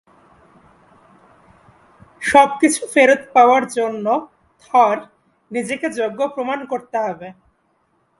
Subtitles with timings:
[2.21, 4.05] সবকিছু ফেরত পাওয়ার জন্য
[4.63, 4.95] থর
[5.51, 7.27] নিজেকে যোগ্য প্রমাণ করতে হবে।